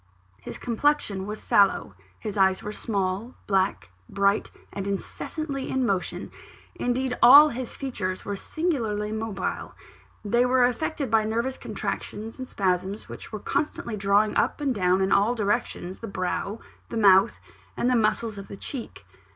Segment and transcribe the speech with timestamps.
[0.41, 6.31] His complexion was sallow; his eyes were small, black, bright, and incessantly in motion
[6.73, 9.75] indeed, all his features were singularly mobile:
[10.25, 15.01] they were affected by nervous contractions and spasms which were constantly drawing up and down
[15.01, 16.59] in all directions the brow,
[16.89, 17.39] the mouth,
[17.77, 19.05] and the muscles of the cheek.